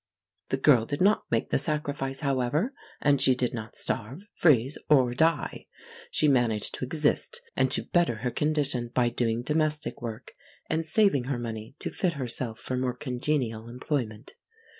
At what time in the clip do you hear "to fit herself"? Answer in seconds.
11.77-12.57